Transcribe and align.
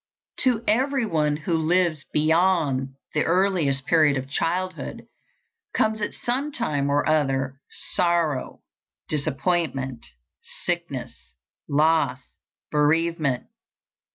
To 0.39 0.63
everyone 0.67 1.37
who 1.37 1.55
lives 1.55 2.05
beyond 2.11 2.95
the 3.13 3.23
earliest 3.23 3.85
period 3.85 4.17
of 4.17 4.27
childhood, 4.31 5.05
comes 5.75 6.01
at 6.01 6.15
some 6.15 6.51
time 6.51 6.89
or 6.89 7.07
other 7.07 7.61
sorrow, 7.93 8.63
disappointment, 9.07 10.03
sickness, 10.65 11.35
loss, 11.69 12.31
bereavement. 12.71 13.45